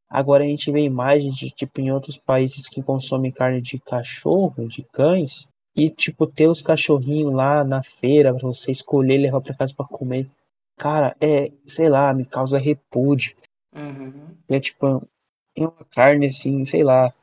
[0.09, 4.67] Agora a gente vê imagens de, tipo, em outros países que consomem carne de cachorro,
[4.67, 9.41] de cães, e, tipo, ter os cachorrinhos lá na feira pra você escolher e levar
[9.41, 10.27] pra casa pra comer.
[10.75, 13.35] Cara, é, sei lá, me causa repúdio.
[13.75, 14.35] Uhum.
[14.49, 15.07] É tipo,
[15.55, 17.13] é uma carne assim, sei lá.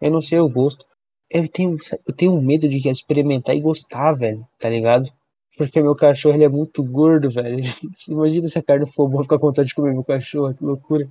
[0.00, 0.86] Eu não sei o gosto.
[1.28, 5.12] Eu tenho, eu tenho medo de experimentar e gostar, velho, tá ligado?
[5.58, 7.58] Porque meu cachorro ele é muito gordo, velho.
[8.08, 11.06] Imagina se a carne for boa, ficar com vontade de comer meu cachorro, que loucura.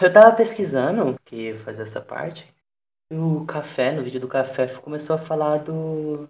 [0.00, 2.46] Eu tava pesquisando, que fazer essa parte,
[3.18, 6.28] o café, no vídeo do café, começou a falar do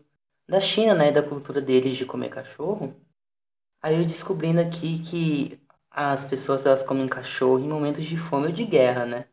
[0.49, 2.95] da China, né, da cultura deles de comer cachorro.
[3.83, 8.53] Aí eu descobrindo aqui que as pessoas elas comem cachorro em momentos de fome ou
[8.53, 9.29] de guerra, né?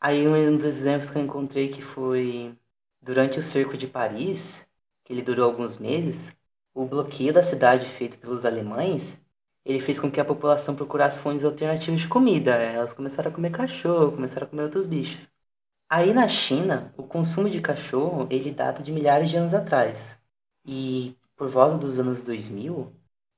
[0.00, 2.56] Aí um dos exemplos que eu encontrei que foi
[3.02, 4.68] durante o cerco de Paris,
[5.02, 6.36] que ele durou alguns meses,
[6.72, 9.20] o bloqueio da cidade feito pelos alemães,
[9.64, 12.52] ele fez com que a população procurasse fontes alternativas de comida.
[12.52, 15.33] Elas começaram a comer cachorro, começaram a comer outros bichos.
[15.94, 20.20] Aí na China, o consumo de cachorro, ele data de milhares de anos atrás.
[20.66, 22.92] E por volta dos anos 2000,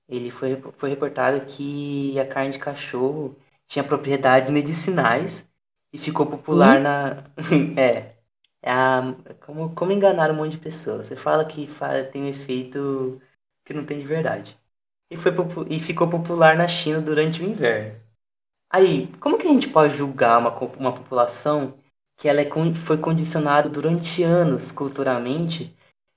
[0.09, 5.47] ele foi, foi reportado que a carne de cachorro tinha propriedades medicinais
[5.93, 6.83] e ficou popular Hum?
[6.85, 7.25] na.
[7.79, 8.15] é.
[8.63, 9.03] é a...
[9.45, 11.05] como, como enganar um monte de pessoas.
[11.05, 13.21] Você fala que fala, tem um efeito
[13.67, 14.59] que não tem de verdade.
[15.11, 15.33] E, foi,
[15.69, 18.01] e ficou popular na China durante o inverno.
[18.71, 21.75] Aí, como que a gente pode julgar uma, uma população
[22.17, 25.77] que ela é, foi condicionada durante anos culturalmente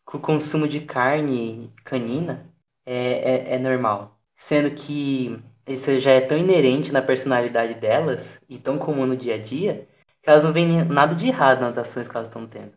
[0.09, 2.45] que o consumo de carne canina
[2.85, 4.17] é, é, é normal?
[4.35, 9.35] Sendo que isso já é tão inerente na personalidade delas e tão comum no dia
[9.35, 9.87] a dia
[10.21, 12.73] que elas não veem nada de errado nas ações que elas estão tendo.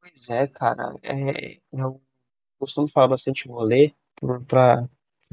[0.00, 0.94] Pois é, cara.
[1.02, 2.00] É, eu
[2.58, 3.92] costumo falar bastante rolê
[4.46, 4.88] para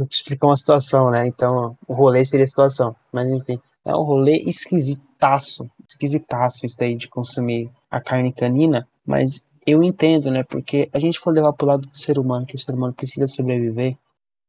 [0.09, 1.25] explicar uma situação, né?
[1.25, 2.95] Então, o rolê seria a situação.
[3.11, 5.69] Mas, enfim, é um rolê esquisitaço.
[5.87, 8.87] Esquisitaço isso daí de consumir a carne canina.
[9.05, 10.43] Mas eu entendo, né?
[10.43, 13.27] Porque a gente for levar pro lado do ser humano, que o ser humano precisa
[13.27, 13.97] sobreviver,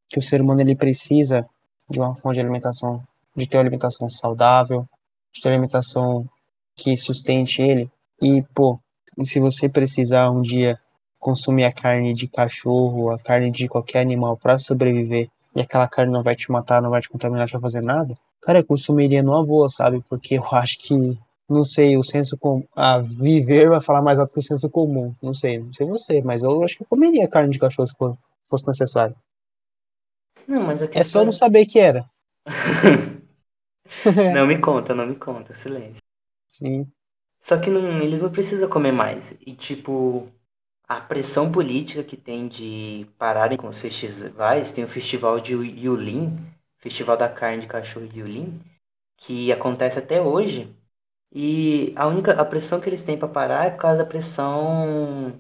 [0.09, 1.49] que o ser humano ele precisa
[1.89, 3.03] de uma fonte de alimentação,
[3.37, 4.87] de ter uma alimentação saudável,
[5.33, 6.29] de ter uma alimentação
[6.77, 7.91] que sustente ele.
[8.21, 8.79] E, pô,
[9.17, 10.79] e se você precisar um dia
[11.19, 16.13] consumir a carne de cachorro, a carne de qualquer animal para sobreviver, e aquela carne
[16.13, 19.23] não vai te matar, não vai te contaminar, não vai fazer nada, cara, eu consumiria
[19.23, 20.05] numa boa, sabe?
[20.09, 21.19] Porque eu acho que,
[21.49, 25.15] não sei, o senso comum, a viver vai falar mais alto que o senso comum,
[25.23, 27.95] não sei, não sei você, mas eu acho que eu comeria carne de cachorro se
[28.49, 29.17] fosse necessário.
[30.49, 31.25] Não, mas a É só questão.
[31.25, 32.05] não saber que era.
[34.31, 36.03] não me conta, não me conta, silêncio.
[36.49, 36.93] Sim.
[37.41, 39.33] Só que não, eles não precisam comer mais.
[39.47, 40.29] E tipo,
[40.89, 46.37] a pressão política que tem de pararem com os festivais, tem o festival de Yulin,
[46.79, 48.61] Festival da Carne de Cachorro de Yulin,
[49.19, 50.75] que acontece até hoje.
[51.33, 55.39] E a única a pressão que eles têm para parar é por causa da pressão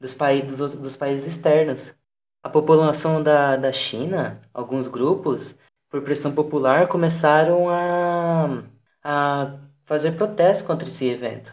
[0.00, 1.94] dos, países dos, dos países externos.
[2.42, 5.58] A população da, da China, alguns grupos,
[5.90, 8.62] por pressão popular, começaram a,
[9.02, 11.52] a fazer protesto contra esse evento.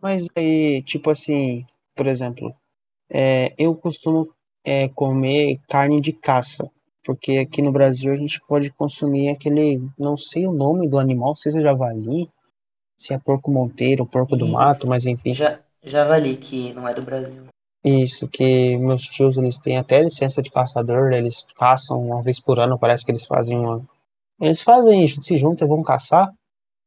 [0.00, 2.54] Mas aí, tipo assim, por exemplo,
[3.10, 4.32] é, eu costumo
[4.64, 6.70] é, comer carne de caça,
[7.04, 11.34] porque aqui no Brasil a gente pode consumir aquele, não sei o nome do animal,
[11.34, 12.30] se é javali,
[12.98, 15.32] se é porco monteiro, porco do mato, mas enfim.
[15.32, 17.44] Já, javali, que não é do Brasil.
[17.84, 21.18] Isso, que meus tios, eles têm até licença de caçador, né?
[21.18, 23.82] eles caçam uma vez por ano, parece que eles fazem uma...
[24.40, 26.32] Eles fazem isso, se juntam e vão caçar.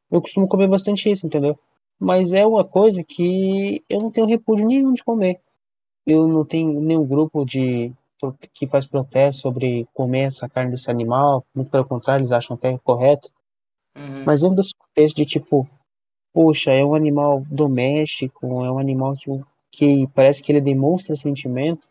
[0.10, 1.58] Eu costumo comer bastante isso, entendeu?
[2.00, 5.40] Mas é uma coisa que eu não tenho repúdio nenhum de comer.
[6.06, 7.94] Eu não tenho nenhum grupo de
[8.54, 11.46] que faz protesto sobre comer essa carne desse animal.
[11.56, 13.30] Muito pelo contrário, eles acham até correto.
[13.96, 14.24] Uhum.
[14.26, 15.68] Mas dentro desse contexto de tipo,
[16.34, 19.30] poxa, é um animal doméstico, é um animal que,
[19.72, 21.90] que parece que ele demonstra sentimento.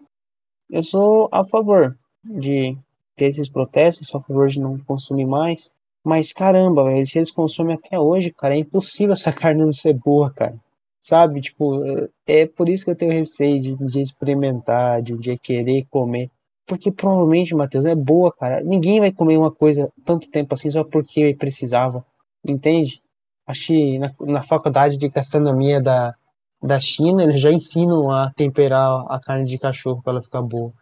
[0.69, 2.77] Eu sou a favor de
[3.17, 5.73] ter esses protestos, sou a favor de não consumir mais.
[6.05, 9.95] Mas caramba, velho, se eles consomem até hoje, cara, é impossível essa carne não ser
[9.95, 10.57] boa, cara.
[11.03, 11.41] Sabe?
[11.41, 11.83] Tipo,
[12.27, 16.31] é por isso que eu tenho receio de experimentar, de um dia querer comer.
[16.67, 18.63] Porque provavelmente, Matheus, é boa, cara.
[18.63, 22.05] Ninguém vai comer uma coisa tanto tempo assim só porque precisava.
[22.47, 23.03] Entende?
[23.51, 26.15] Acho que na, na faculdade de gastronomia da,
[26.63, 30.73] da China, eles já ensinam a temperar a carne de cachorro para ela ficar boa.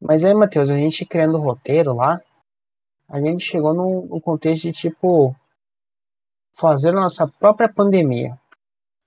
[0.00, 2.20] Mas aí, Matheus, a gente criando o roteiro lá,
[3.08, 5.34] a gente chegou no, no contexto de tipo
[6.56, 8.38] fazer a nossa própria pandemia.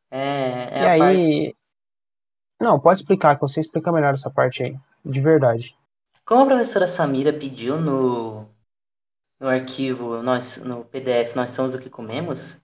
[0.10, 1.00] É, é e aí.
[1.00, 1.58] parte...
[2.60, 5.76] Não, pode explicar, que você explica melhor essa parte aí, de verdade.
[6.26, 8.46] Como a professora Samira pediu no,
[9.42, 12.64] no arquivo, nós, no PDF, nós somos o que comemos,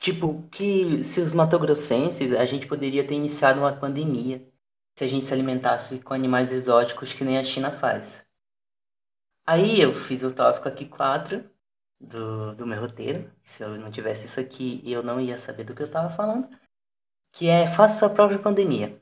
[0.00, 4.50] tipo, que se os matogrossenses, a gente poderia ter iniciado uma pandemia
[4.98, 8.26] se a gente se alimentasse com animais exóticos que nem a China faz.
[9.46, 11.44] Aí eu fiz o tópico aqui 4
[12.00, 13.30] do, do meu roteiro.
[13.42, 16.48] Se eu não tivesse isso aqui, eu não ia saber do que eu estava falando.
[17.32, 19.00] Que é faça sua própria pandemia.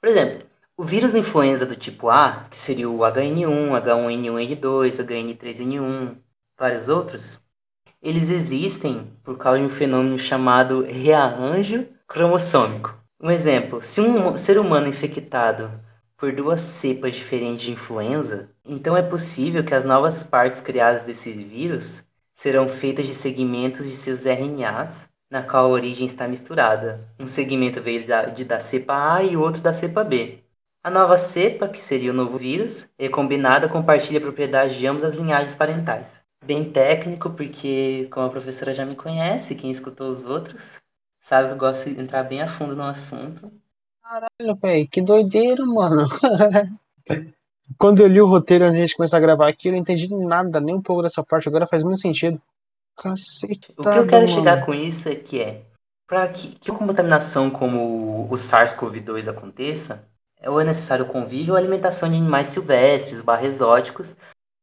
[0.00, 0.47] Por exemplo,
[0.78, 6.16] o vírus influenza do tipo A, que seria o HN1, H1N1N2, HN3N1,
[6.56, 7.40] vários outros,
[8.00, 12.94] eles existem por causa de um fenômeno chamado rearranjo cromossômico.
[13.20, 15.68] Um exemplo, se um ser humano infectado
[16.16, 21.32] por duas cepas diferentes de influenza, então é possível que as novas partes criadas desse
[21.32, 27.04] vírus serão feitas de segmentos de seus RNAs, na qual a origem está misturada.
[27.18, 30.44] Um segmento veio da, de, da cepa A e outro da cepa B.
[30.82, 35.54] A nova cepa, que seria o novo vírus, recombinada compartilha propriedades de ambas as linhagens
[35.54, 36.22] parentais.
[36.44, 40.80] Bem técnico, porque como a professora já me conhece, quem escutou os outros,
[41.20, 43.52] sabe que eu gosto de entrar bem a fundo no assunto.
[44.02, 46.08] Caralho, velho, que doideira, mano.
[47.76, 50.60] Quando eu li o roteiro antes de começar a gravar aqui, eu não entendi nada,
[50.60, 51.48] nem um pouco dessa parte.
[51.48, 52.40] Agora faz muito sentido.
[53.04, 54.28] O que eu quero mano.
[54.28, 55.62] chegar com isso é que é
[56.08, 61.52] para que, que uma contaminação como o SARS-CoV-2 aconteça, é ou é necessário o convívio
[61.52, 64.16] ou alimentação de animais silvestres, barra exóticos,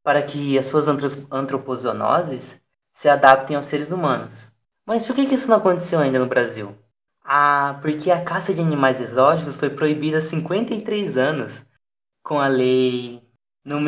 [0.03, 0.87] para que as suas
[1.31, 2.61] antropozoonoses
[2.93, 4.53] se adaptem aos seres humanos.
[4.85, 6.75] Mas por que, isso não aconteceu ainda no Brasil?
[7.23, 11.65] Ah, porque a caça de animais exóticos foi proibida há 53 anos,
[12.23, 13.21] com a lei,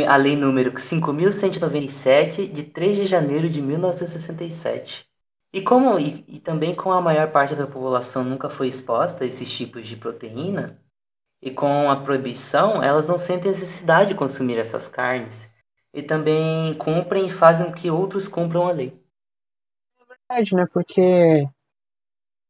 [0.08, 5.08] a lei número 5.197, de 3 de janeiro de 1967.
[5.54, 9.28] E, como, e, e também com a maior parte da população nunca foi exposta a
[9.28, 10.82] esses tipos de proteína,
[11.41, 15.52] e com a proibição, elas não sentem necessidade de consumir essas carnes.
[15.93, 19.02] E também cumprem e fazem que outros cumpram a lei.
[20.00, 20.67] É verdade, né?
[20.71, 21.47] Porque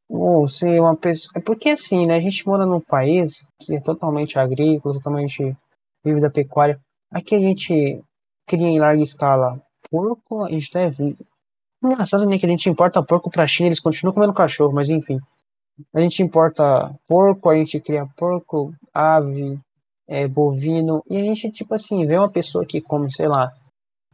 [0.10, 1.34] ou se uma pessoa.
[1.36, 2.15] É porque assim, né?
[2.15, 5.56] A gente mora num país que é totalmente agrícola, totalmente
[6.04, 6.80] vive da pecuária.
[7.12, 8.02] Aqui a gente
[8.47, 11.17] cria em larga escala porco, a gente deve.
[11.84, 12.39] Engraçado, né?
[12.39, 15.19] Que a gente importa porco pra China, eles continuam comendo cachorro, mas enfim.
[15.94, 19.60] A gente importa porco, a gente cria porco, ave,
[20.08, 23.54] é, bovino, e a gente, tipo assim, vê uma pessoa que come, sei lá.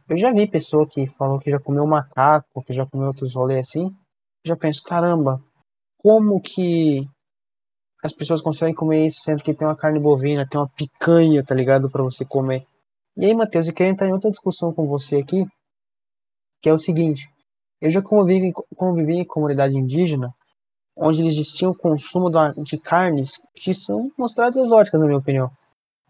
[0.08, 3.68] Eu já vi pessoa que falou que já comeu macaco, que já comeu outros rolês
[3.68, 3.94] assim.
[4.44, 5.42] Já penso, caramba,
[5.98, 7.08] como que
[8.02, 11.54] as pessoas conseguem comer isso sendo que tem uma carne bovina, tem uma picanha, tá
[11.54, 12.66] ligado, para você comer.
[13.16, 15.46] E aí, Matheus, eu queria entrar em outra discussão com você aqui,
[16.60, 17.30] que é o seguinte:
[17.80, 20.34] eu já convivi, convivi em comunidade indígena,
[20.96, 25.50] onde eles tinham o consumo de carnes que são consideradas exóticas, na minha opinião.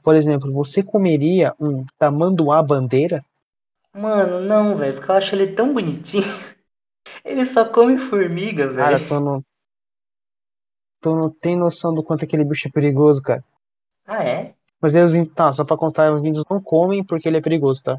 [0.03, 3.25] Por exemplo, você comeria um tamanduá bandeira?
[3.95, 6.25] Mano, não, velho, porque eu acho ele tão bonitinho.
[7.23, 8.77] Ele só come formiga, velho.
[8.77, 9.45] Cara, tu não,
[11.01, 13.45] tu não tem noção do quanto aquele bicho é perigoso, cara.
[14.07, 14.55] Ah, é?
[14.81, 17.83] Mas os índios, tá, só pra constar, os índios não comem porque ele é perigoso,
[17.85, 17.99] tá?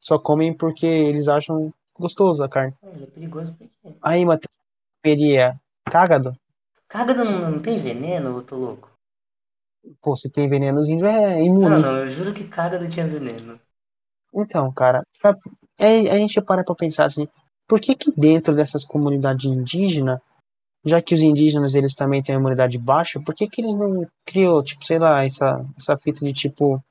[0.00, 2.74] Só comem porque eles acham gostoso a carne.
[2.82, 3.94] É, ele é perigoso por quê?
[4.00, 4.52] Aí, Matheus,
[5.02, 6.36] comeria cágado?
[6.88, 8.90] Cágado não, não tem veneno, eu tô louco?
[10.00, 11.68] Pô, se tem veneno, os índios é imune.
[11.68, 13.58] Não, não, eu juro que cágado tinha veneno.
[14.34, 15.02] Então, cara,
[15.78, 17.28] é, a gente para pra pensar assim,
[17.66, 20.20] por que que dentro dessas comunidades indígenas,
[20.84, 24.06] já que os indígenas eles também têm a imunidade baixa, por que que eles não
[24.24, 26.82] criou, tipo, sei lá, essa, essa fita de, tipo,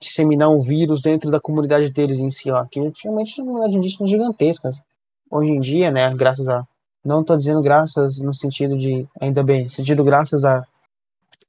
[0.00, 4.10] disseminar um vírus dentro da comunidade deles em si lá, que antigamente as comunidades indígenas
[4.10, 4.82] gigantescas.
[5.30, 6.66] Hoje em dia, né, graças a,
[7.06, 10.66] não tô dizendo graças no sentido de, ainda bem, sentido graças a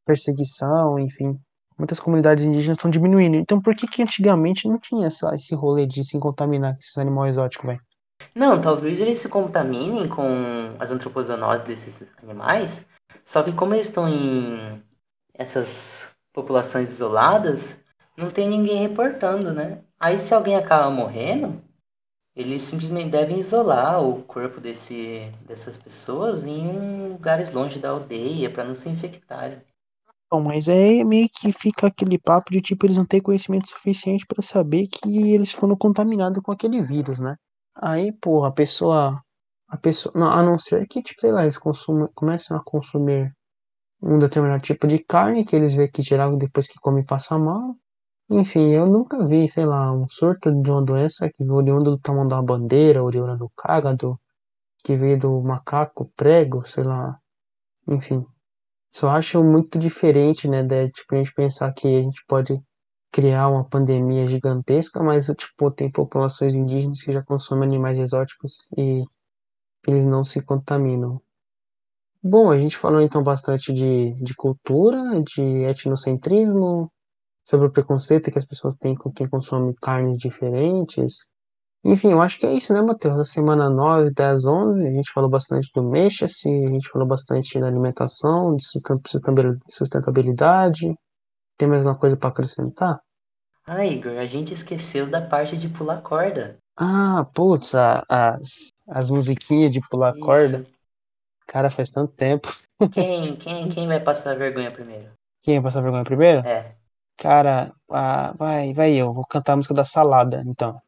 [0.06, 1.38] perseguição, enfim,
[1.78, 3.38] muitas comunidades indígenas estão diminuindo.
[3.38, 6.98] Então por que que antigamente não tinha essa, esse rolê de se contaminar com esses
[6.98, 7.82] animais exóticos, velho?
[8.36, 10.28] Não, talvez eles se contaminem com
[10.80, 12.88] as antropozoonoses desses animais,
[13.26, 14.82] só que como eles estão em
[15.34, 17.80] essas populações isoladas,
[18.15, 19.80] não tem ninguém reportando, né?
[20.00, 21.62] Aí se alguém acaba morrendo,
[22.38, 28.63] eles simplesmente devem isolar o corpo desse, dessas pessoas em lugares longe da aldeia para
[28.63, 29.60] não se infectarem.
[30.32, 34.26] Bom, mas é meio que fica aquele papo de tipo eles não têm conhecimento suficiente
[34.28, 37.36] para saber que eles foram contaminados com aquele vírus, né?
[37.76, 39.21] Aí, porra, a pessoa
[39.67, 43.34] a pessoa, não, a não ser que tipo, sei lá, eles consumam, começam a consumir
[44.02, 47.76] um determinado tipo de carne que eles veem que geral depois que come passa mal.
[48.30, 52.28] Enfim, eu nunca vi, sei lá, um surto de uma doença que oriunda do tamanho
[52.28, 54.20] da bandeira, oriunda do cágado,
[54.84, 57.18] que veio do macaco prego, sei lá.
[57.88, 58.26] Enfim,
[58.92, 62.54] só acho muito diferente, né, de tipo, a gente pensar que a gente pode
[63.12, 69.04] criar uma pandemia gigantesca, mas tipo, tem populações indígenas que já consomem animais exóticos e
[69.88, 71.22] eles não se contaminam.
[72.22, 76.92] Bom, a gente falou então bastante de, de cultura, de etnocentrismo,
[77.48, 81.28] sobre o preconceito que as pessoas têm com quem consome carnes diferentes.
[81.84, 83.16] Enfim, eu acho que é isso, né, Matheus?
[83.16, 87.58] Na semana 9, 10, 11, a gente falou bastante do mexa-se, a gente falou bastante
[87.58, 88.64] da alimentação, de
[89.70, 90.94] sustentabilidade.
[91.58, 93.00] Tem mais alguma coisa para acrescentar?
[93.66, 96.58] Ah, Igor, a gente esqueceu da parte de pular corda.
[96.76, 100.19] Ah, putz, a, as, as musiquinhas de pular Isso.
[100.19, 100.65] corda.
[101.48, 102.54] Cara, faz tanto tempo.
[102.92, 105.12] Quem, quem, quem vai passar vergonha primeiro?
[105.42, 106.46] Quem vai passar vergonha primeiro?
[106.46, 106.77] É.
[107.18, 109.13] Cara, ah, vai, vai eu.
[109.13, 110.82] Vou cantar a música da salada, então.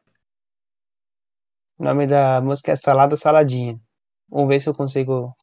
[1.78, 3.80] O nome da música é Salada Saladinha.
[4.28, 5.34] Vamos ver se eu consigo.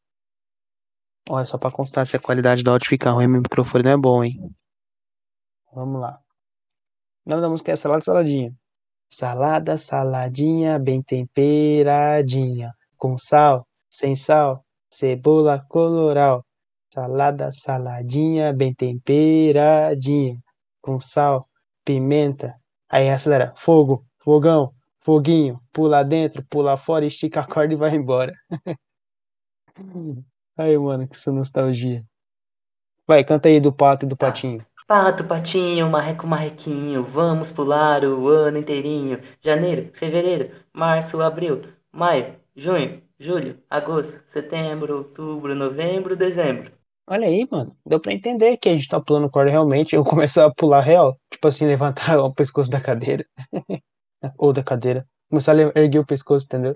[1.29, 3.97] Olha, só pra constar se a qualidade do áudio fica ruim, meu microfone não é
[3.97, 4.39] bom, hein?
[5.73, 6.19] Vamos lá.
[7.25, 8.55] O nome da música é Salada Saladinha.
[9.09, 12.73] Salada, saladinha, bem temperadinha.
[12.97, 14.63] Com sal, sem sal,
[14.93, 16.45] cebola coloral.
[16.93, 20.37] Salada, saladinha, bem temperadinha.
[20.87, 21.49] Com sal,
[21.83, 22.55] pimenta.
[22.87, 23.53] Aí acelera.
[23.57, 28.33] Fogo, fogão, foguinho, pula dentro, pula fora, estica a corda e vai embora.
[30.57, 32.05] Aí, mano, que essa nostalgia.
[33.05, 34.65] Vai, canta aí do pato e do patinho.
[34.87, 39.19] Pato, patinho, marreco, marrequinho, vamos pular o ano inteirinho.
[39.41, 46.76] Janeiro, fevereiro, março, abril, maio, junho, julho, agosto, setembro, outubro, novembro, dezembro.
[47.07, 47.75] Olha aí, mano.
[47.85, 49.95] Deu pra entender que a gente tá pulando corda realmente.
[49.95, 51.19] Eu começo a pular real.
[51.31, 53.25] Tipo assim, levantar o pescoço da cadeira.
[54.37, 55.07] Ou da cadeira.
[55.29, 56.75] Começar a erguer o pescoço, entendeu?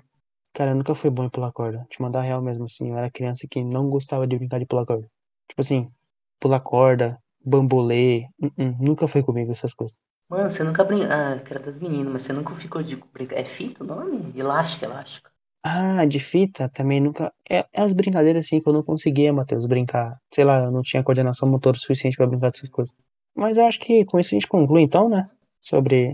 [0.54, 1.86] Cara, eu nunca fui bom em pular corda.
[1.90, 2.90] Te mandar real mesmo, assim.
[2.92, 5.08] Eu era criança que não gostava de brincar de pular corda.
[5.50, 5.92] Tipo assim,
[6.40, 8.28] pular corda, bambolê.
[8.44, 9.98] uh-uh, nunca foi comigo essas coisas.
[10.30, 11.10] Mano, você nunca brincou.
[11.12, 13.38] Ah, que era das meninas, mas você nunca ficou de brincar.
[13.38, 14.34] É fita o nome?
[14.38, 15.31] Elástico, elástico.
[15.64, 17.32] Ah, de fita também nunca.
[17.50, 20.18] É, é as brincadeiras assim que eu não conseguia, Matheus, brincar.
[20.34, 22.96] Sei lá, eu não tinha coordenação motora suficiente pra brincar dessas coisas.
[23.36, 25.30] Mas eu acho que com isso a gente conclui então, né?
[25.60, 26.14] Sobre.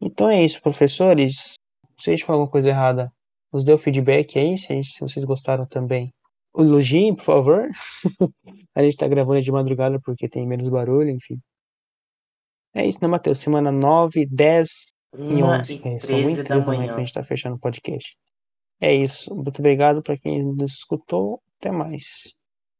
[0.00, 1.54] Então é isso, professores.
[1.96, 3.12] Se a gente falou alguma coisa errada,
[3.52, 6.12] nos dê o feedback aí, se, gente- se vocês gostaram também.
[6.56, 7.68] Elogiem, por favor.
[8.74, 11.38] a gente tá gravando de madrugada porque tem menos barulho, enfim.
[12.74, 13.38] É isso, né, Matheus?
[13.40, 15.74] Semana 9, 10 e Uma 11.
[15.84, 17.60] e É, são muito treze da três da manhã que a gente tá fechando o
[17.60, 18.16] podcast.
[18.80, 19.32] É isso.
[19.34, 21.40] Muito obrigado para quem nos escutou.
[21.58, 22.36] Até mais.